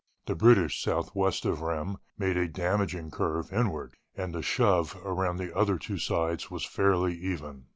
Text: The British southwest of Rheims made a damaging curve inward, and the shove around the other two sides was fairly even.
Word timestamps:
The 0.25 0.33
British 0.33 0.81
southwest 0.81 1.45
of 1.45 1.61
Rheims 1.61 1.97
made 2.17 2.35
a 2.35 2.47
damaging 2.47 3.11
curve 3.11 3.53
inward, 3.53 3.93
and 4.17 4.33
the 4.33 4.41
shove 4.41 4.97
around 5.05 5.37
the 5.37 5.55
other 5.55 5.77
two 5.77 5.99
sides 5.99 6.49
was 6.49 6.65
fairly 6.65 7.13
even. 7.13 7.67